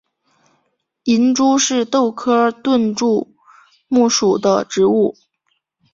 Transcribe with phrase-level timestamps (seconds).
[1.03, 3.35] 银珠是豆科盾柱
[3.87, 5.15] 木属的植物。